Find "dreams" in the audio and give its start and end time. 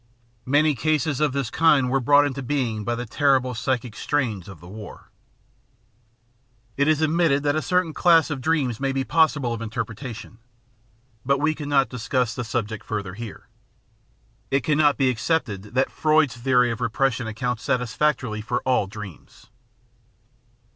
8.41-8.79, 18.87-19.51